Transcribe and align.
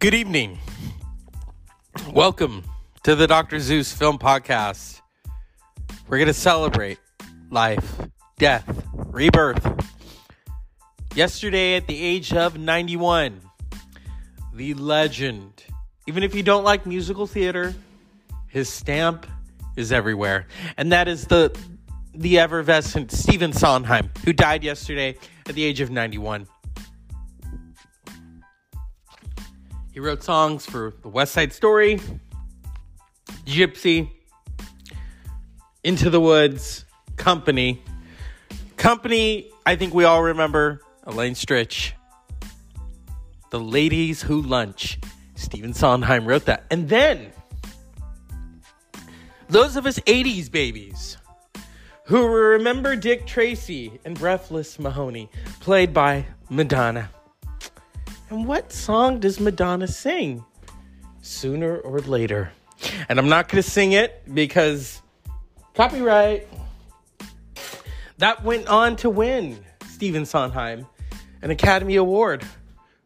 Good 0.00 0.14
evening. 0.14 0.60
Welcome 2.12 2.62
to 3.02 3.16
the 3.16 3.26
Dr. 3.26 3.58
Zeus 3.58 3.92
Film 3.92 4.16
Podcast. 4.16 5.00
We're 6.06 6.18
going 6.18 6.28
to 6.28 6.32
celebrate 6.32 7.00
life, 7.50 8.00
death, 8.38 8.86
rebirth. 8.94 9.90
Yesterday, 11.16 11.74
at 11.74 11.88
the 11.88 12.00
age 12.00 12.32
of 12.32 12.56
91, 12.56 13.40
the 14.54 14.74
legend, 14.74 15.64
even 16.06 16.22
if 16.22 16.32
you 16.32 16.44
don't 16.44 16.62
like 16.62 16.86
musical 16.86 17.26
theater, 17.26 17.74
his 18.46 18.68
stamp 18.68 19.26
is 19.74 19.90
everywhere. 19.90 20.46
And 20.76 20.92
that 20.92 21.08
is 21.08 21.26
the 21.26 21.58
the 22.14 22.38
effervescent 22.38 23.10
Stephen 23.10 23.52
Sondheim, 23.52 24.10
who 24.24 24.32
died 24.32 24.62
yesterday 24.62 25.16
at 25.48 25.56
the 25.56 25.64
age 25.64 25.80
of 25.80 25.90
91. 25.90 26.46
He 29.98 30.00
wrote 30.00 30.22
songs 30.22 30.64
for 30.64 30.94
The 31.02 31.08
West 31.08 31.32
Side 31.32 31.52
Story, 31.52 31.98
Gypsy, 33.44 34.08
Into 35.82 36.08
the 36.08 36.20
Woods, 36.20 36.84
Company. 37.16 37.82
Company, 38.76 39.50
I 39.66 39.74
think 39.74 39.94
we 39.94 40.04
all 40.04 40.22
remember 40.22 40.82
Elaine 41.02 41.34
Stritch. 41.34 41.94
The 43.50 43.58
Ladies 43.58 44.22
Who 44.22 44.40
Lunch. 44.40 45.00
Stephen 45.34 45.74
Sondheim 45.74 46.26
wrote 46.26 46.44
that. 46.44 46.64
And 46.70 46.88
then, 46.88 47.32
those 49.48 49.74
of 49.74 49.84
us 49.84 49.98
80s 49.98 50.48
babies 50.48 51.16
who 52.04 52.28
remember 52.28 52.94
Dick 52.94 53.26
Tracy 53.26 53.98
and 54.04 54.16
Breathless 54.16 54.78
Mahoney, 54.78 55.28
played 55.58 55.92
by 55.92 56.24
Madonna. 56.48 57.10
And 58.30 58.46
what 58.46 58.72
song 58.72 59.20
does 59.20 59.40
Madonna 59.40 59.88
sing? 59.88 60.44
Sooner 61.22 61.78
or 61.78 62.00
later. 62.00 62.52
And 63.08 63.18
I'm 63.18 63.28
not 63.28 63.48
going 63.48 63.62
to 63.62 63.68
sing 63.68 63.92
it 63.92 64.22
because 64.32 65.00
copyright. 65.74 66.46
That 68.18 68.42
went 68.44 68.68
on 68.68 68.96
to 68.96 69.10
win 69.10 69.64
Stephen 69.88 70.26
Sondheim 70.26 70.86
an 71.42 71.50
Academy 71.50 71.96
Award 71.96 72.44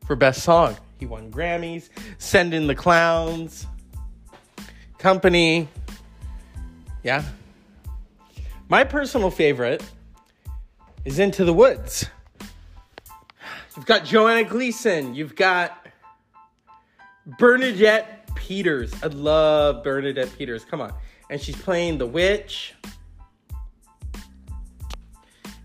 for 0.06 0.16
Best 0.16 0.42
Song. 0.42 0.76
He 0.98 1.06
won 1.06 1.30
Grammys, 1.30 1.88
Send 2.18 2.54
in 2.54 2.66
the 2.66 2.74
Clowns, 2.74 3.66
Company. 4.98 5.68
Yeah, 7.02 7.24
my 8.68 8.84
personal 8.84 9.30
favorite 9.30 9.82
is 11.04 11.18
Into 11.18 11.44
the 11.44 11.52
Woods. 11.52 12.06
You've 13.76 13.86
got 13.86 14.04
Joanna 14.04 14.44
Gleason. 14.44 15.14
You've 15.14 15.34
got 15.34 15.86
Bernadette 17.38 18.34
Peters. 18.34 18.92
I 19.02 19.06
love 19.06 19.82
Bernadette 19.82 20.36
Peters. 20.36 20.64
Come 20.64 20.80
on. 20.80 20.92
And 21.30 21.40
she's 21.40 21.56
playing 21.56 21.98
the 21.98 22.06
witch 22.06 22.74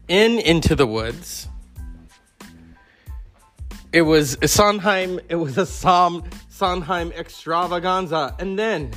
in 0.07 0.39
Into 0.39 0.75
the 0.75 0.87
Woods. 0.87 1.49
It 3.91 4.03
was 4.03 4.37
a 4.41 4.47
Sondheim, 4.47 5.19
it 5.27 5.35
was 5.35 5.57
a 5.57 5.65
Som, 5.65 6.23
Sondheim 6.49 7.11
extravaganza. 7.13 8.35
And 8.39 8.57
then, 8.57 8.91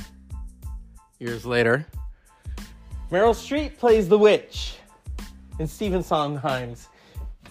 years 1.19 1.45
later, 1.45 1.85
Meryl 3.11 3.33
Streep 3.33 3.77
plays 3.77 4.07
the 4.07 4.17
witch 4.17 4.75
in 5.59 5.67
Stephen 5.67 6.03
Sondheim's 6.03 6.87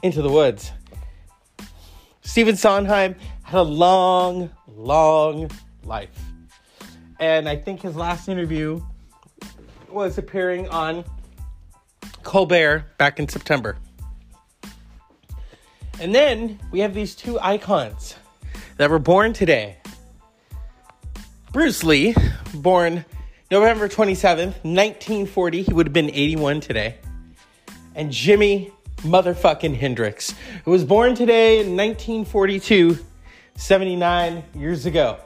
Into 0.02 0.22
the 0.22 0.30
Woods. 0.30 0.72
Stephen 2.22 2.56
Sondheim 2.56 3.14
had 3.42 3.58
a 3.58 3.62
long, 3.62 4.50
long 4.68 5.50
life. 5.84 6.10
And 7.18 7.48
I 7.48 7.56
think 7.56 7.82
his 7.82 7.96
last 7.96 8.28
interview 8.28 8.80
was 9.88 10.18
appearing 10.18 10.68
on 10.68 11.04
Colbert 12.22 12.84
back 12.98 13.18
in 13.18 13.28
September. 13.28 13.76
And 16.00 16.14
then 16.14 16.58
we 16.70 16.80
have 16.80 16.94
these 16.94 17.14
two 17.14 17.38
icons 17.40 18.16
that 18.78 18.88
were 18.88 18.98
born 18.98 19.32
today. 19.32 19.76
Bruce 21.52 21.84
Lee, 21.84 22.14
born 22.54 23.04
November 23.50 23.88
27th, 23.88 24.54
1940. 24.62 25.62
He 25.62 25.72
would 25.74 25.86
have 25.86 25.92
been 25.92 26.10
81 26.10 26.60
today. 26.60 26.96
And 27.94 28.10
Jimi 28.10 28.72
motherfucking 29.02 29.76
Hendrix, 29.76 30.34
who 30.64 30.70
was 30.70 30.84
born 30.84 31.14
today 31.14 31.60
in 31.60 31.76
1942, 31.76 32.98
79 33.56 34.44
years 34.54 34.86
ago. 34.86 35.18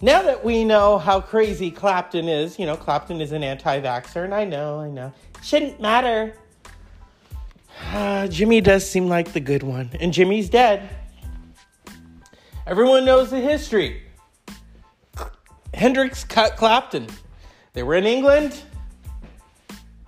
Now 0.00 0.22
that 0.22 0.44
we 0.44 0.64
know 0.64 0.98
how 0.98 1.20
crazy 1.20 1.70
Clapton 1.70 2.28
is, 2.28 2.58
you 2.58 2.66
know, 2.66 2.76
Clapton 2.76 3.20
is 3.20 3.32
an 3.32 3.44
anti 3.44 3.80
vaxxer, 3.80 4.24
and 4.24 4.34
I 4.34 4.44
know, 4.44 4.80
I 4.80 4.90
know. 4.90 5.12
Shouldn't 5.42 5.80
matter. 5.80 6.34
Uh, 7.90 8.26
Jimi 8.28 8.62
does 8.62 8.88
seem 8.88 9.08
like 9.08 9.32
the 9.32 9.40
good 9.40 9.62
one, 9.62 9.90
and 10.00 10.12
Jimi's 10.12 10.48
dead. 10.48 10.88
Everyone 12.66 13.04
knows 13.04 13.30
the 13.30 13.40
history. 13.40 14.02
Hendrix 15.74 16.24
cut 16.24 16.56
Clapton. 16.56 17.06
They 17.72 17.82
were 17.82 17.94
in 17.94 18.04
England. 18.04 18.60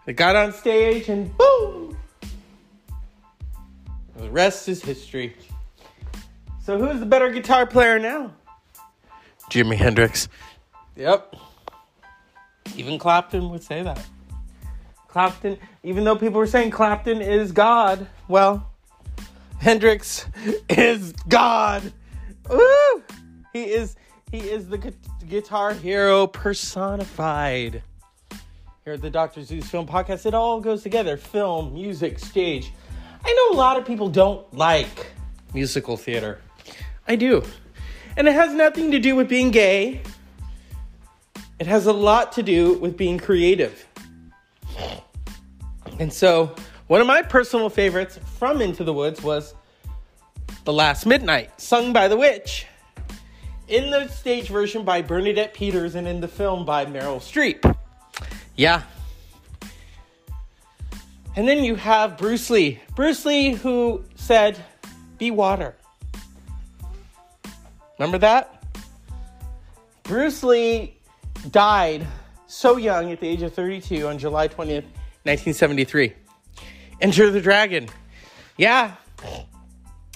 They 0.06 0.12
got 0.12 0.36
on 0.36 0.52
stage 0.52 1.08
and 1.08 1.36
boom! 1.36 1.73
The 4.24 4.30
rest 4.30 4.70
is 4.70 4.82
history. 4.82 5.36
So 6.62 6.78
who's 6.78 6.98
the 6.98 7.04
better 7.04 7.30
guitar 7.30 7.66
player 7.66 7.98
now? 7.98 8.32
Jimi 9.50 9.76
Hendrix. 9.76 10.30
Yep. 10.96 11.36
Even 12.74 12.98
Clapton 12.98 13.50
would 13.50 13.62
say 13.62 13.82
that. 13.82 14.02
Clapton, 15.08 15.58
even 15.82 16.04
though 16.04 16.16
people 16.16 16.38
were 16.38 16.46
saying 16.46 16.70
Clapton 16.70 17.20
is 17.20 17.52
God, 17.52 18.06
well, 18.26 18.72
Hendrix 19.58 20.24
is 20.70 21.12
God. 21.28 21.92
Woo! 22.48 23.02
He 23.52 23.64
is 23.64 23.94
he 24.32 24.38
is 24.38 24.70
the 24.70 24.78
gu- 24.78 24.92
guitar 25.28 25.74
hero 25.74 26.26
personified. 26.26 27.82
Here 28.86 28.94
at 28.94 29.02
the 29.02 29.10
Dr. 29.10 29.42
Zeus 29.42 29.68
Film 29.68 29.86
Podcast, 29.86 30.24
it 30.24 30.32
all 30.32 30.62
goes 30.62 30.82
together 30.82 31.18
film, 31.18 31.74
music, 31.74 32.18
stage. 32.18 32.72
I 33.24 33.32
know 33.32 33.56
a 33.56 33.58
lot 33.58 33.76
of 33.76 33.86
people 33.86 34.08
don't 34.08 34.52
like 34.54 35.12
musical 35.54 35.96
theater. 35.96 36.40
I 37.06 37.16
do. 37.16 37.42
And 38.16 38.28
it 38.28 38.34
has 38.34 38.52
nothing 38.52 38.90
to 38.90 38.98
do 38.98 39.16
with 39.16 39.28
being 39.28 39.50
gay, 39.50 40.02
it 41.58 41.66
has 41.66 41.86
a 41.86 41.92
lot 41.92 42.32
to 42.32 42.42
do 42.42 42.74
with 42.74 42.96
being 42.96 43.18
creative. 43.18 43.86
And 45.98 46.12
so, 46.12 46.54
one 46.88 47.00
of 47.00 47.06
my 47.06 47.22
personal 47.22 47.70
favorites 47.70 48.18
from 48.38 48.60
Into 48.60 48.84
the 48.84 48.92
Woods 48.92 49.22
was 49.22 49.54
The 50.64 50.72
Last 50.72 51.06
Midnight, 51.06 51.60
sung 51.60 51.92
by 51.92 52.08
the 52.08 52.16
witch 52.16 52.66
in 53.68 53.90
the 53.90 54.08
stage 54.08 54.48
version 54.48 54.84
by 54.84 55.00
Bernadette 55.00 55.54
Peters 55.54 55.94
and 55.94 56.06
in 56.06 56.20
the 56.20 56.28
film 56.28 56.64
by 56.64 56.84
Meryl 56.84 57.18
Streep. 57.18 57.76
Yeah. 58.56 58.82
And 61.36 61.48
then 61.48 61.64
you 61.64 61.74
have 61.74 62.16
Bruce 62.16 62.48
Lee. 62.50 62.80
Bruce 62.94 63.24
Lee, 63.24 63.54
who 63.54 64.04
said, 64.14 64.56
Be 65.18 65.30
water. 65.30 65.74
Remember 67.98 68.18
that? 68.18 68.62
Bruce 70.04 70.42
Lee 70.42 70.96
died 71.50 72.06
so 72.46 72.76
young 72.76 73.10
at 73.10 73.20
the 73.20 73.28
age 73.28 73.42
of 73.42 73.52
32 73.52 74.06
on 74.06 74.18
July 74.18 74.48
20th, 74.48 74.84
1973. 75.24 76.12
Enter 77.00 77.30
the 77.30 77.40
Dragon. 77.40 77.88
Yeah. 78.56 78.94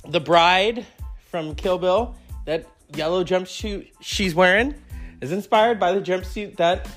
The 0.08 0.20
bride 0.20 0.86
from 1.30 1.54
Kill 1.54 1.78
Bill, 1.78 2.14
that 2.46 2.66
yellow 2.94 3.24
jumpsuit 3.24 3.88
she's 4.00 4.34
wearing 4.34 4.74
is 5.20 5.32
inspired 5.32 5.80
by 5.80 5.92
the 5.92 6.00
jumpsuit 6.00 6.56
that 6.56 6.88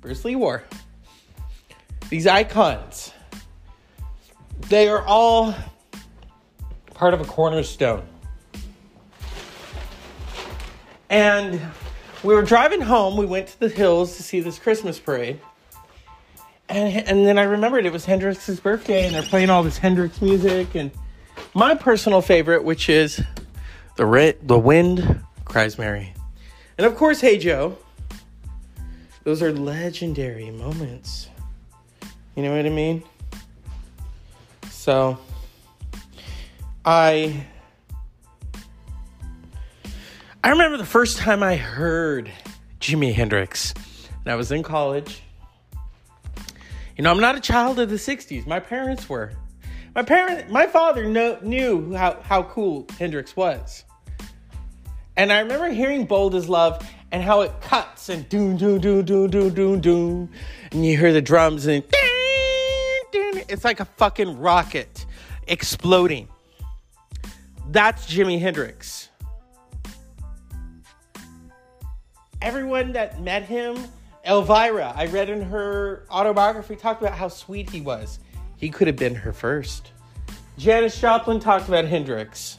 Bruce 0.00 0.24
Lee 0.24 0.36
wore. 0.36 0.62
These 2.08 2.26
icons, 2.26 3.12
they 4.68 4.88
are 4.88 5.02
all 5.04 5.54
part 6.94 7.14
of 7.14 7.20
a 7.20 7.24
cornerstone. 7.24 8.04
And 11.10 11.60
we 12.22 12.34
were 12.34 12.42
driving 12.42 12.80
home, 12.80 13.16
we 13.16 13.26
went 13.26 13.48
to 13.48 13.60
the 13.60 13.68
hills 13.68 14.16
to 14.16 14.22
see 14.22 14.40
this 14.40 14.58
Christmas 14.58 14.98
parade. 14.98 15.38
And, 16.68 17.06
and 17.06 17.26
then 17.26 17.38
I 17.38 17.42
remembered 17.42 17.84
it 17.84 17.92
was 17.92 18.06
Hendrix's 18.06 18.58
birthday, 18.58 19.06
and 19.06 19.14
they're 19.14 19.22
playing 19.22 19.50
all 19.50 19.62
this 19.62 19.76
Hendrix 19.76 20.22
music. 20.22 20.74
And 20.74 20.90
my 21.52 21.74
personal 21.74 22.22
favorite, 22.22 22.64
which 22.64 22.88
is 22.88 23.22
the, 23.96 24.06
Re- 24.06 24.34
the 24.42 24.58
Wind 24.58 25.20
cries 25.44 25.78
Mary. 25.78 26.14
And 26.78 26.86
of 26.86 26.96
course, 26.96 27.20
Hey 27.20 27.38
Joe. 27.38 27.76
Those 29.24 29.42
are 29.42 29.52
legendary 29.52 30.50
moments. 30.50 31.28
You 32.34 32.42
know 32.42 32.56
what 32.56 32.66
I 32.66 32.70
mean? 32.70 33.02
So, 34.84 35.18
I 36.84 37.46
I 40.44 40.50
remember 40.50 40.76
the 40.76 40.84
first 40.84 41.16
time 41.16 41.42
I 41.42 41.56
heard 41.56 42.30
Jimi 42.80 43.14
Hendrix, 43.14 43.72
and 44.10 44.30
I 44.30 44.34
was 44.34 44.52
in 44.52 44.62
college. 44.62 45.22
You 46.98 47.02
know, 47.02 47.10
I'm 47.10 47.18
not 47.18 47.34
a 47.34 47.40
child 47.40 47.78
of 47.78 47.88
the 47.88 47.96
60s. 47.96 48.46
My 48.46 48.60
parents 48.60 49.08
were. 49.08 49.32
My 49.94 50.02
parent, 50.02 50.50
my 50.50 50.66
father 50.66 51.06
know, 51.06 51.38
knew 51.40 51.94
how, 51.94 52.20
how 52.20 52.42
cool 52.42 52.86
Hendrix 52.98 53.34
was. 53.34 53.84
And 55.16 55.32
I 55.32 55.38
remember 55.38 55.70
hearing 55.70 56.04
Bold 56.04 56.34
as 56.34 56.46
Love 56.46 56.86
and 57.10 57.22
how 57.22 57.40
it 57.40 57.58
cuts 57.62 58.10
and 58.10 58.28
doom, 58.28 58.58
doom, 58.58 58.80
doom, 58.80 59.02
doom, 59.06 59.30
doom, 59.30 59.54
doom, 59.54 59.80
doom. 59.80 60.30
And 60.72 60.84
you 60.84 60.98
hear 60.98 61.14
the 61.14 61.22
drums 61.22 61.64
and 61.64 61.82
it's 63.54 63.64
like 63.64 63.80
a 63.80 63.84
fucking 63.84 64.38
rocket 64.38 65.06
exploding. 65.46 66.28
That's 67.70 68.12
Jimi 68.12 68.40
Hendrix. 68.40 69.08
Everyone 72.42 72.92
that 72.92 73.22
met 73.22 73.44
him, 73.44 73.78
Elvira, 74.26 74.92
I 74.94 75.06
read 75.06 75.30
in 75.30 75.40
her 75.42 76.04
autobiography, 76.10 76.76
talked 76.76 77.00
about 77.00 77.16
how 77.16 77.28
sweet 77.28 77.70
he 77.70 77.80
was. 77.80 78.18
He 78.56 78.68
could 78.68 78.88
have 78.88 78.96
been 78.96 79.14
her 79.14 79.32
first. 79.32 79.92
Janis 80.58 81.00
Joplin 81.00 81.38
talked 81.38 81.68
about 81.68 81.84
Hendrix. 81.84 82.58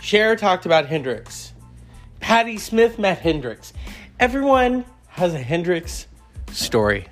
Cher 0.00 0.34
talked 0.34 0.66
about 0.66 0.86
Hendrix. 0.86 1.52
Patti 2.18 2.58
Smith 2.58 2.98
met 2.98 3.18
Hendrix. 3.20 3.72
Everyone 4.18 4.84
has 5.08 5.34
a 5.34 5.38
Hendrix 5.38 6.06
story. 6.50 7.06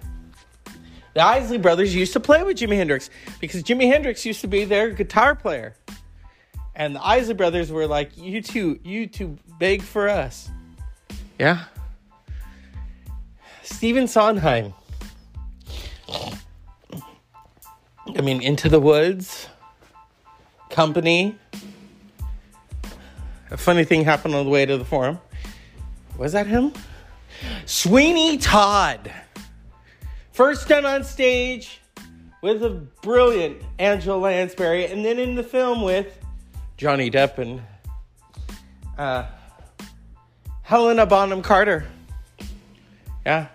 The 1.18 1.24
Isley 1.24 1.58
brothers 1.58 1.96
used 1.96 2.12
to 2.12 2.20
play 2.20 2.44
with 2.44 2.58
Jimi 2.58 2.76
Hendrix 2.76 3.10
because 3.40 3.64
Jimi 3.64 3.90
Hendrix 3.90 4.24
used 4.24 4.40
to 4.42 4.46
be 4.46 4.64
their 4.64 4.90
guitar 4.90 5.34
player. 5.34 5.74
And 6.76 6.94
the 6.94 7.04
Isley 7.04 7.34
brothers 7.34 7.72
were 7.72 7.88
like, 7.88 8.16
You 8.16 8.40
two, 8.40 8.78
you 8.84 9.08
two 9.08 9.36
beg 9.58 9.82
for 9.82 10.08
us. 10.08 10.48
Yeah. 11.36 11.64
Stephen 13.64 14.06
Sondheim. 14.06 14.74
I 18.16 18.20
mean, 18.22 18.40
Into 18.40 18.68
the 18.68 18.78
Woods, 18.78 19.48
Company. 20.70 21.36
A 23.50 23.56
funny 23.56 23.82
thing 23.82 24.04
happened 24.04 24.36
on 24.36 24.44
the 24.44 24.52
way 24.52 24.64
to 24.64 24.78
the 24.78 24.84
forum. 24.84 25.18
Was 26.16 26.30
that 26.34 26.46
him? 26.46 26.72
Sweeney 27.66 28.38
Todd. 28.38 29.12
First 30.38 30.68
done 30.68 30.86
on 30.86 31.02
stage 31.02 31.80
with 32.42 32.62
a 32.62 32.70
brilliant 33.02 33.60
Angela 33.80 34.18
Lansbury, 34.18 34.86
and 34.86 35.04
then 35.04 35.18
in 35.18 35.34
the 35.34 35.42
film 35.42 35.82
with 35.82 36.16
Johnny 36.76 37.10
Depp 37.10 37.38
and 37.38 37.60
uh, 38.96 39.26
Helena 40.62 41.06
Bonham 41.06 41.42
Carter. 41.42 41.88
Yeah. 43.26 43.48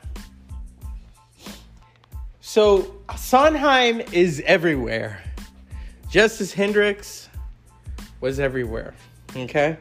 So 2.41 2.93
Sondheim 3.15 4.01
is 4.11 4.43
everywhere, 4.45 5.23
just 6.09 6.41
as 6.41 6.51
Hendrix 6.51 7.29
was 8.19 8.41
everywhere. 8.41 8.93
Okay? 9.37 9.77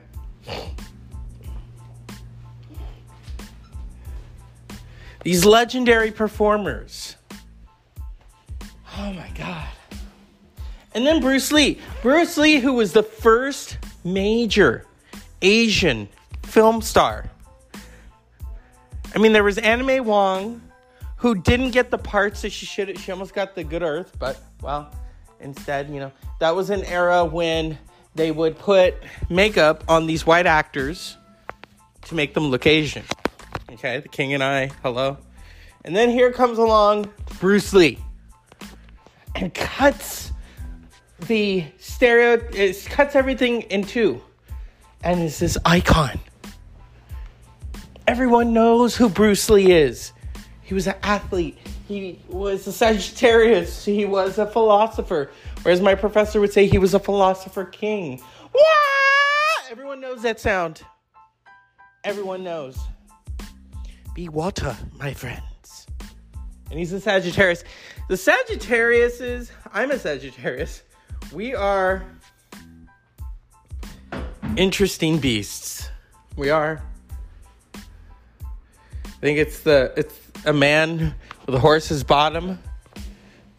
These 5.23 5.45
legendary 5.45 6.11
performers. 6.11 7.17
Oh 8.97 9.13
my 9.13 9.31
God. 9.37 9.69
And 10.95 11.07
then 11.07 11.21
Bruce 11.21 11.53
Lee. 11.53 11.79
Bruce 12.03 12.37
Lee, 12.37 12.59
who 12.59 12.75
was 12.75 12.93
the 12.93 13.03
first 13.03 13.79
major 14.05 14.87
Asian 15.41 16.09
film 16.43 16.83
star. 16.83 17.31
I 19.15 19.19
mean, 19.19 19.33
there 19.33 19.45
was 19.45 19.61
May 19.61 20.01
Wong, 20.01 20.61
who 21.17 21.35
didn't 21.35 21.71
get 21.71 21.91
the 21.91 21.99
parts 21.99 22.43
that 22.43 22.53
she 22.53 22.67
should. 22.67 22.89
Have. 22.89 22.99
She 22.99 23.13
almost 23.13 23.35
got 23.35 23.55
the 23.55 23.65
Good 23.65 23.83
Earth, 23.83 24.17
but 24.19 24.43
well, 24.61 24.91
instead, 25.41 25.89
you 25.89 26.01
know, 26.01 26.13
that 26.41 26.55
was 26.55 26.71
an 26.71 26.85
era 26.85 27.25
when 27.25 27.79
they 28.15 28.31
would 28.31 28.59
put 28.59 28.95
makeup 29.31 29.85
on 29.89 30.07
these 30.07 30.27
white 30.27 30.47
actors 30.47 31.17
to 32.03 32.15
make 32.15 32.35
them 32.35 32.45
look 32.45 32.67
Asian. 32.67 33.05
Okay, 33.73 34.01
the 34.01 34.09
king 34.09 34.35
and 34.35 34.45
I, 34.45 34.67
hello. 34.83 35.17
And 35.85 35.97
then 35.97 36.11
here 36.11 36.31
comes 36.31 36.59
along 36.59 37.11
Bruce 37.41 37.73
Lee 37.73 37.99
and 39.35 39.53
cuts 39.55 40.33
the 41.21 41.65
stereo, 41.79 42.35
it 42.53 42.87
cuts 42.91 43.17
everything 43.17 43.63
in 43.63 43.85
two 43.85 44.21
and 45.03 45.23
is 45.23 45.39
this 45.39 45.57
icon. 45.65 46.21
Everyone 48.07 48.53
knows 48.53 48.95
who 48.95 49.09
Bruce 49.09 49.49
Lee 49.49 49.73
is. 49.73 50.13
He 50.61 50.75
was 50.75 50.87
an 50.87 50.97
athlete. 51.03 51.57
He 51.89 52.19
was 52.29 52.67
a 52.67 52.73
Sagittarius. 52.73 53.85
He 53.85 54.05
was 54.05 54.39
a 54.39 54.47
philosopher. 54.47 55.31
Whereas 55.63 55.81
my 55.81 55.95
professor 55.95 56.41
would 56.41 56.53
say 56.53 56.67
he 56.67 56.79
was 56.79 56.93
a 56.93 56.99
philosopher 56.99 57.65
king. 57.65 58.21
Everyone 59.71 60.01
knows 60.01 60.23
that 60.23 60.41
sound. 60.41 60.83
Everyone 62.05 62.45
knows. 62.45 62.79
Be 64.15 64.29
water, 64.29 64.77
my 64.99 65.15
friends. 65.15 65.87
And 66.71 66.79
he's 66.79 66.93
a 66.93 67.01
Sagittarius. 67.01 67.65
The 68.09 68.17
Sagittarius 68.17 69.21
is, 69.21 69.51
I'm 69.73 69.91
a 69.91 69.99
Sagittarius. 69.99 70.83
We 71.33 71.55
are 71.55 72.05
interesting 74.57 75.19
beasts. 75.19 75.89
We 76.37 76.51
are. 76.51 76.83
I 77.75 79.21
think 79.21 79.39
it's 79.39 79.61
the 79.61 79.93
it's 79.97 80.19
a 80.45 80.53
man 80.53 81.15
with 81.47 81.55
a 81.55 81.59
horse's 81.59 82.03
bottom. 82.03 82.59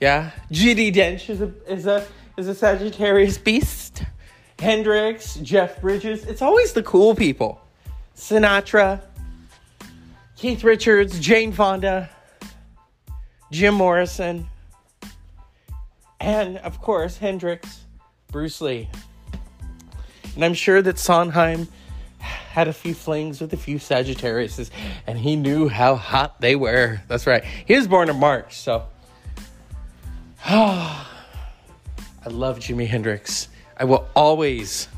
Yeah, 0.02 0.32
Judi 0.52 0.94
Dench 0.94 1.30
is 1.30 1.42
a 1.42 1.52
is 1.72 1.86
a 1.88 2.06
is 2.38 2.48
a 2.48 2.56
Sagittarius 2.56 3.38
beast. 3.38 4.04
Hendrix, 4.60 5.36
Jeff 5.36 5.82
Bridges. 5.82 6.26
It's 6.26 6.42
always 6.42 6.74
the 6.74 6.84
cool 6.84 7.16
people. 7.16 7.62
Sinatra, 8.16 9.02
Keith 10.44 10.66
Richards, 10.66 11.22
Jane 11.22 11.54
Fonda, 11.54 12.10
Jim 13.50 13.76
Morrison, 13.76 14.46
and 16.20 16.58
of 16.58 16.82
course 16.82 17.18
Hendrix, 17.18 17.86
Bruce 18.30 18.60
Lee. 18.60 18.90
And 20.36 20.44
I'm 20.44 20.54
sure 20.54 20.82
that 20.82 21.00
Sondheim 21.00 21.70
had 22.20 22.68
a 22.68 22.74
few 22.74 22.94
flings 22.94 23.40
with 23.40 23.54
a 23.54 23.58
few 23.58 23.78
Sagittariuses, 23.78 24.70
and 25.08 25.18
he 25.18 25.38
knew 25.38 25.70
how 25.70 25.96
hot 25.96 26.42
they 26.42 26.58
were. 26.58 27.00
That's 27.08 27.26
right. 27.26 27.46
He 27.46 27.78
was 27.78 27.88
born 27.88 28.10
in 28.10 28.20
March, 28.20 28.58
so. 28.58 28.86
I 30.46 31.06
love 32.26 32.60
Jimi 32.60 32.86
Hendrix. 32.86 33.48
I 33.78 33.86
will 33.86 34.10
always 34.14 34.90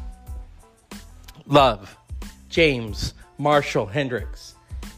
love 1.45 1.95
James 2.49 3.13
Marshall 3.37 3.85
Hendrix. 3.85 4.54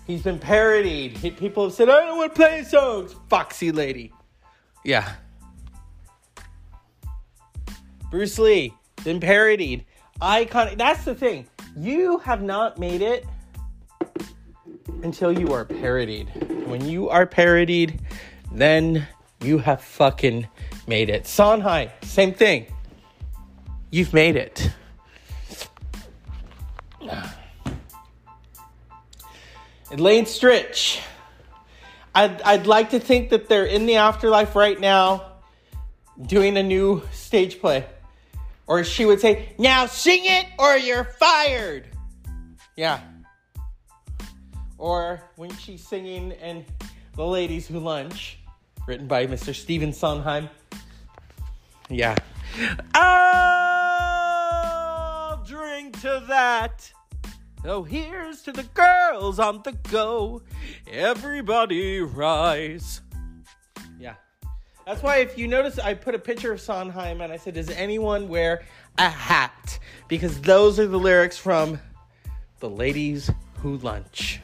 He's 0.08 0.22
been 0.22 0.40
parodied. 0.40 1.20
People 1.38 1.66
have 1.66 1.74
said, 1.74 1.90
I 1.90 2.06
don't 2.06 2.18
want 2.18 2.34
to 2.34 2.42
play 2.42 2.60
his 2.60 2.70
songs. 2.70 3.14
Foxy 3.30 3.74
lady. 3.74 4.14
Yeah. 4.86 5.16
Bruce 8.10 8.40
Lee, 8.40 8.74
been 9.04 9.20
parodied. 9.20 9.86
Iconic. 10.22 10.78
That's 10.78 11.04
the 11.04 11.14
thing. 11.14 11.46
You 11.76 12.20
have 12.20 12.42
not 12.42 12.80
made 12.80 13.02
it 13.02 13.26
until 15.04 15.38
you 15.38 15.52
are 15.54 15.66
parodied. 15.66 16.30
When 16.66 16.88
you 16.88 17.10
are 17.10 17.26
parodied, 17.26 18.00
then 18.52 19.06
you 19.42 19.58
have 19.58 19.82
fucking 19.82 20.48
made 20.88 21.10
it. 21.10 21.28
Sondheim, 21.28 21.90
same 22.02 22.34
thing. 22.34 22.68
You've 23.92 24.14
made 24.14 24.38
it. 24.38 24.72
Elaine 29.92 30.26
Stritch. 30.26 31.00
I'd, 32.14 32.42
I'd 32.42 32.68
like 32.68 32.90
to 32.92 33.00
think 33.00 33.30
that 33.30 33.48
they're 33.48 33.66
in 33.66 33.86
the 33.86 33.98
afterlife 33.98 34.56
right 34.56 34.80
now 34.80 35.34
doing 36.22 36.58
a 36.58 36.64
new 36.64 37.04
stage 37.12 37.60
play. 37.60 37.86
Or 38.66 38.84
she 38.84 39.06
would 39.06 39.22
say, 39.22 39.54
Now 39.58 39.86
sing 39.86 40.26
it 40.26 40.48
or 40.60 40.76
you're 40.76 41.06
fired. 41.06 41.88
Yeah. 42.76 43.00
Or 44.78 45.24
when 45.36 45.56
she's 45.56 45.88
singing 45.88 46.32
in 46.32 46.66
The 47.16 47.26
Ladies 47.26 47.68
Who 47.68 47.80
Lunch, 47.80 48.40
written 48.88 49.08
by 49.08 49.26
Mr. 49.26 49.56
Stephen 49.56 49.94
Sondheim. 49.94 50.50
Yeah. 51.90 52.16
I'll 52.94 54.28
drink 55.46 56.02
to 56.02 56.24
that. 56.28 56.92
So 57.68 57.84
here's 57.84 58.44
to 58.44 58.54
the 58.54 58.64
girls 58.64 59.40
on 59.40 59.62
the 59.62 59.74
go. 59.92 60.42
Everybody 60.90 62.00
rise. 62.00 63.02
Yeah. 64.00 64.14
That's 64.86 65.04
why 65.04 65.18
if 65.18 65.38
you 65.38 65.50
notice, 65.50 65.78
I 65.78 65.94
put 65.94 66.16
a 66.16 66.20
picture 66.20 66.54
of 66.54 66.62
Sondheim 66.62 67.20
and 67.20 67.34
I 67.34 67.36
said, 67.36 67.56
Does 67.56 67.70
anyone 67.70 68.30
wear 68.30 68.64
a 68.98 69.10
hat? 69.10 69.80
Because 70.08 70.40
those 70.40 70.80
are 70.80 70.88
the 70.88 70.98
lyrics 70.98 71.38
from 71.38 71.78
the 72.62 72.70
ladies 72.70 73.30
who 73.58 73.80
lunch. 73.80 74.40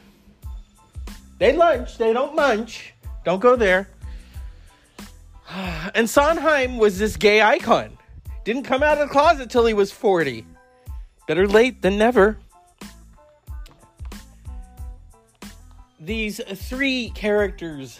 They 1.38 1.54
lunch, 1.54 1.96
they 1.96 2.12
don't 2.12 2.36
munch. 2.36 2.92
Don't 3.24 3.40
go 3.40 3.56
there. 3.56 3.88
And 5.94 6.10
Sondheim 6.10 6.76
was 6.76 6.98
this 6.98 7.16
gay 7.16 7.40
icon. 7.40 7.96
Didn't 8.44 8.64
come 8.64 8.82
out 8.82 8.98
of 8.98 9.08
the 9.08 9.12
closet 9.12 9.48
till 9.48 9.64
he 9.64 9.72
was 9.72 9.90
40. 9.90 10.44
Better 11.26 11.48
late 11.48 11.80
than 11.80 11.96
never. 11.96 12.36
These 16.04 16.40
three 16.44 17.10
characters, 17.14 17.98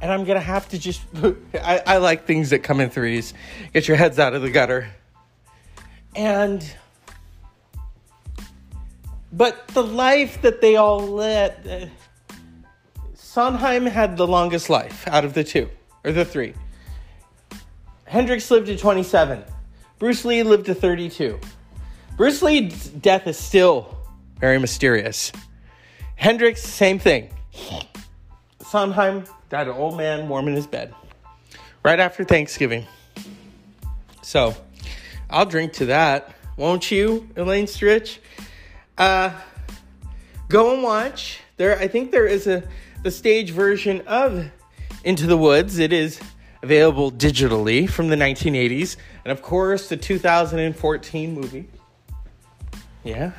and 0.00 0.12
I'm 0.12 0.24
gonna 0.24 0.40
have 0.40 0.68
to 0.68 0.78
just. 0.78 1.02
I, 1.54 1.82
I 1.86 1.96
like 1.96 2.24
things 2.24 2.50
that 2.50 2.60
come 2.60 2.80
in 2.80 2.90
threes. 2.90 3.34
Get 3.72 3.88
your 3.88 3.96
heads 3.96 4.18
out 4.18 4.34
of 4.34 4.42
the 4.42 4.50
gutter. 4.50 4.88
And. 6.14 6.64
But 9.32 9.66
the 9.68 9.82
life 9.82 10.40
that 10.42 10.60
they 10.60 10.76
all 10.76 11.00
led. 11.00 11.66
Uh, 11.68 12.34
Sondheim 13.14 13.84
had 13.84 14.16
the 14.16 14.26
longest 14.26 14.70
life 14.70 15.06
out 15.08 15.24
of 15.24 15.34
the 15.34 15.44
two, 15.44 15.68
or 16.04 16.12
the 16.12 16.24
three. 16.24 16.54
Hendrix 18.06 18.50
lived 18.50 18.68
to 18.68 18.78
27. 18.78 19.44
Bruce 19.98 20.24
Lee 20.24 20.42
lived 20.42 20.66
to 20.66 20.74
32. 20.74 21.38
Bruce 22.16 22.40
Lee's 22.40 22.88
death 22.88 23.26
is 23.26 23.36
still 23.36 23.94
very 24.38 24.58
mysterious. 24.58 25.32
Hendrix, 26.16 26.62
same 26.62 26.98
thing. 26.98 27.30
Sondheim 28.66 29.24
died 29.48 29.68
an 29.68 29.74
old 29.74 29.96
man 29.96 30.28
warm 30.28 30.48
in 30.48 30.54
his 30.54 30.66
bed 30.66 30.92
right 31.84 32.00
after 32.00 32.24
Thanksgiving. 32.24 32.84
So 34.22 34.56
I'll 35.30 35.46
drink 35.46 35.72
to 35.74 35.86
that. 35.86 36.34
Won't 36.56 36.90
you, 36.90 37.28
Elaine 37.36 37.66
Stritch? 37.66 38.18
Uh, 38.98 39.30
go 40.48 40.74
and 40.74 40.82
watch. 40.82 41.40
There, 41.58 41.78
I 41.78 41.86
think 41.86 42.10
there 42.10 42.26
is 42.26 42.46
a 42.46 42.64
the 43.02 43.10
stage 43.12 43.52
version 43.52 44.00
of 44.08 44.50
Into 45.04 45.28
the 45.28 45.36
Woods. 45.36 45.78
It 45.78 45.92
is 45.92 46.18
available 46.60 47.12
digitally 47.12 47.88
from 47.88 48.08
the 48.08 48.16
1980s, 48.16 48.96
and 49.24 49.30
of 49.30 49.42
course 49.42 49.88
the 49.88 49.96
2014 49.96 51.32
movie. 51.32 51.68
Yeah. 53.04 53.30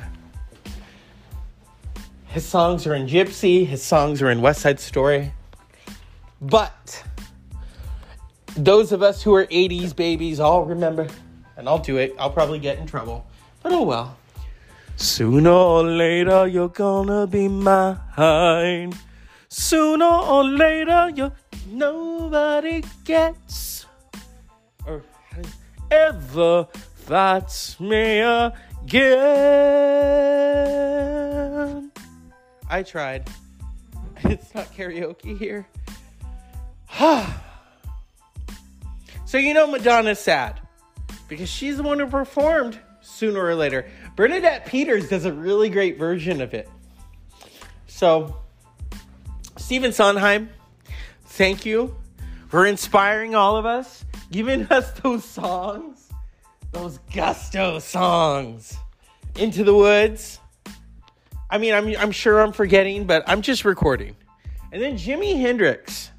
His 2.28 2.44
songs 2.44 2.86
are 2.86 2.94
in 2.94 3.06
Gypsy, 3.06 3.66
his 3.66 3.82
songs 3.82 4.20
are 4.20 4.30
in 4.30 4.42
West 4.42 4.60
Side 4.60 4.78
Story. 4.78 5.32
But 6.40 7.02
those 8.54 8.92
of 8.92 9.02
us 9.02 9.22
who 9.22 9.34
are 9.34 9.46
80s 9.46 9.96
babies 9.96 10.38
all 10.38 10.64
remember, 10.64 11.08
and 11.56 11.68
I'll 11.68 11.78
do 11.78 11.96
it, 11.96 12.14
I'll 12.18 12.30
probably 12.30 12.58
get 12.58 12.78
in 12.78 12.86
trouble, 12.86 13.26
but 13.62 13.72
oh 13.72 13.82
well. 13.82 14.16
Sooner 14.96 15.50
or 15.50 15.84
later, 15.84 16.46
you're 16.46 16.68
gonna 16.68 17.26
be 17.26 17.48
mine. 17.48 18.92
Sooner 19.48 20.04
or 20.04 20.44
later, 20.44 21.10
you 21.14 21.32
nobody 21.68 22.84
gets 23.04 23.86
or 24.86 25.02
ever 25.90 26.68
thoughts 27.06 27.80
me 27.80 28.20
again. 28.20 29.78
I 32.68 32.82
tried. 32.82 33.28
It's 34.24 34.52
not 34.52 34.74
karaoke 34.74 35.38
here. 35.38 35.68
so 39.24 39.38
you 39.38 39.54
know 39.54 39.68
Madonna's 39.68 40.18
sad 40.18 40.60
because 41.28 41.48
she's 41.48 41.76
the 41.76 41.84
one 41.84 42.00
who 42.00 42.06
performed 42.06 42.80
sooner 43.00 43.40
or 43.40 43.54
later. 43.54 43.86
Bernadette 44.16 44.66
Peters 44.66 45.08
does 45.08 45.24
a 45.24 45.32
really 45.32 45.70
great 45.70 45.98
version 45.98 46.40
of 46.40 46.52
it. 46.52 46.68
So 47.86 48.36
Stephen 49.56 49.92
Sondheim, 49.92 50.50
thank 51.26 51.64
you 51.64 51.94
for 52.48 52.66
inspiring 52.66 53.34
all 53.34 53.56
of 53.56 53.66
us, 53.66 54.04
giving 54.32 54.66
us 54.70 54.90
those 55.00 55.24
songs, 55.24 56.08
those 56.72 56.98
gusto 57.14 57.78
songs. 57.78 58.76
Into 59.36 59.62
the 59.62 59.74
Woods. 59.74 60.40
I 61.50 61.58
mean, 61.58 61.74
I'm, 61.74 61.94
I'm 61.96 62.12
sure 62.12 62.40
I'm 62.40 62.52
forgetting, 62.52 63.04
but 63.06 63.24
I'm 63.26 63.42
just 63.42 63.64
recording. 63.64 64.16
And 64.72 64.82
then 64.82 64.96
Jimi 64.96 65.40
Hendrix. 65.40 66.10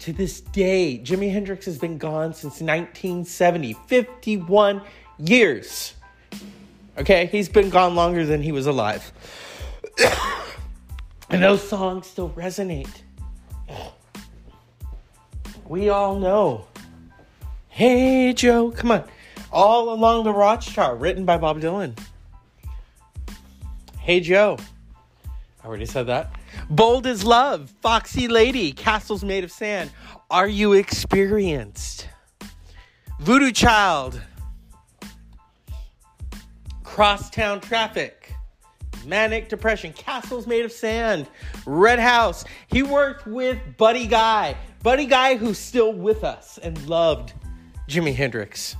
To 0.00 0.12
this 0.12 0.40
day, 0.40 1.00
Jimi 1.04 1.30
Hendrix 1.30 1.66
has 1.66 1.76
been 1.76 1.98
gone 1.98 2.32
since 2.32 2.60
1970, 2.60 3.74
51 3.86 4.80
years. 5.18 5.94
Okay, 6.96 7.26
he's 7.26 7.48
been 7.48 7.68
gone 7.70 7.94
longer 7.94 8.24
than 8.24 8.42
he 8.42 8.52
was 8.52 8.66
alive. 8.66 9.12
And 11.32 11.40
those 11.40 11.66
songs 11.66 12.08
still 12.08 12.30
resonate. 12.30 12.90
We 15.68 15.88
all 15.88 16.18
know. 16.18 16.66
Hey 17.68 18.32
Joe, 18.32 18.72
come 18.72 18.90
on. 18.90 19.04
All 19.52 19.94
Along 19.94 20.24
the 20.24 20.32
Watchtower, 20.32 20.96
written 20.96 21.24
by 21.24 21.38
Bob 21.38 21.60
Dylan. 21.60 21.96
Hey 24.10 24.18
Joe. 24.18 24.58
I 25.62 25.66
already 25.68 25.86
said 25.86 26.08
that. 26.08 26.32
Bold 26.68 27.06
as 27.06 27.22
Love, 27.22 27.70
Foxy 27.80 28.26
Lady, 28.26 28.72
Castles 28.72 29.22
Made 29.22 29.44
of 29.44 29.52
Sand. 29.52 29.92
Are 30.32 30.48
you 30.48 30.72
experienced? 30.72 32.08
Voodoo 33.20 33.52
Child. 33.52 34.20
Crosstown 36.82 37.60
Traffic. 37.60 38.34
Manic 39.06 39.48
Depression, 39.48 39.92
Castles 39.92 40.44
Made 40.44 40.64
of 40.64 40.72
Sand, 40.72 41.28
Red 41.64 42.00
House. 42.00 42.44
He 42.66 42.82
worked 42.82 43.28
with 43.28 43.60
Buddy 43.76 44.08
Guy, 44.08 44.56
Buddy 44.82 45.06
Guy 45.06 45.36
who's 45.36 45.56
still 45.56 45.92
with 45.92 46.24
us 46.24 46.58
and 46.58 46.84
loved 46.88 47.32
Jimi 47.88 48.12
Hendrix. 48.12 48.74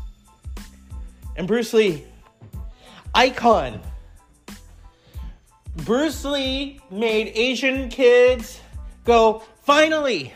And 1.37 1.47
Bruce 1.47 1.73
Lee, 1.73 2.05
icon. 3.15 3.81
Bruce 5.77 6.25
Lee 6.25 6.81
made 6.91 7.33
Asian 7.35 7.89
kids 7.89 8.61
go, 9.05 9.43
finally, 9.63 10.33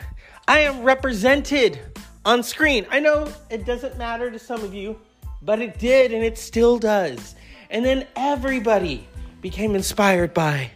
I 0.47 0.59
am 0.59 0.83
represented 0.83 1.79
on 2.23 2.41
screen. 2.41 2.85
I 2.89 2.99
know 2.99 3.31
it 3.49 3.65
doesn't 3.65 3.97
matter 3.97 4.31
to 4.31 4.39
some 4.39 4.63
of 4.63 4.73
you, 4.73 4.99
but 5.41 5.61
it 5.61 5.77
did 5.77 6.13
and 6.13 6.23
it 6.23 6.37
still 6.37 6.79
does. 6.79 7.35
And 7.69 7.83
then 7.83 8.07
everybody 8.15 9.07
became 9.41 9.75
inspired 9.75 10.33
by 10.33 10.71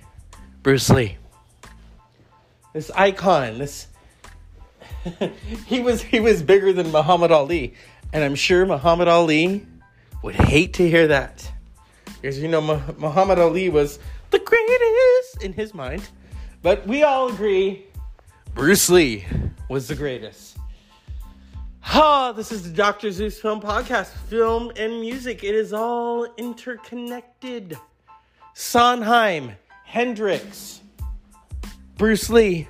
Bruce 0.61 0.89
Lee. 0.89 1.17
This 2.73 2.91
icon, 2.91 3.57
this 3.57 3.87
he 5.65 5.79
was 5.79 6.01
he 6.01 6.19
was 6.19 6.43
bigger 6.43 6.73
than 6.73 6.91
Muhammad 6.91 7.31
Ali, 7.31 7.73
and 8.13 8.23
I'm 8.23 8.35
sure 8.35 8.65
Muhammad 8.65 9.07
Ali 9.07 9.65
would 10.21 10.35
hate 10.35 10.73
to 10.73 10.87
hear 10.87 11.07
that. 11.07 11.51
Because 12.21 12.37
you 12.37 12.47
know 12.47 12.61
Muhammad 12.61 13.39
Ali 13.39 13.69
was 13.69 13.97
the 14.31 14.39
greatest 14.39 15.43
in 15.43 15.53
his 15.53 15.73
mind. 15.73 16.09
But 16.61 16.85
we 16.87 17.03
all 17.03 17.29
agree 17.29 17.85
Bruce 18.53 18.89
Lee 18.89 19.25
was 19.69 19.87
the 19.87 19.95
greatest. 19.95 20.57
Ha, 21.81 22.29
oh, 22.29 22.33
this 22.33 22.51
is 22.51 22.63
the 22.63 22.69
Dr. 22.69 23.11
Zeus 23.11 23.39
Film 23.39 23.61
Podcast. 23.61 24.07
Film 24.27 24.71
and 24.75 24.99
music, 24.99 25.43
it 25.43 25.55
is 25.55 25.73
all 25.73 26.27
interconnected. 26.37 27.77
Sondheim, 28.53 29.53
Hendrix, 29.85 30.81
Bruce 31.97 32.29
Lee. 32.29 32.67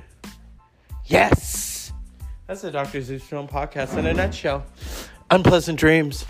Yes! 1.06 1.92
That's 2.46 2.62
the 2.62 2.72
Dr. 2.72 3.02
Zeus 3.02 3.24
Film 3.24 3.48
Podcast 3.48 3.98
in 3.98 4.06
a 4.06 4.14
nutshell. 4.14 4.64
Unpleasant 5.32 5.80
dreams. 5.80 6.26